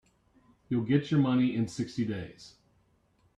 [0.67, 2.55] You'll get your money in sixty days.